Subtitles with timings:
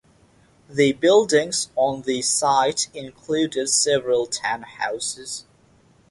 [0.67, 5.43] The buildings on the site included several townhouses.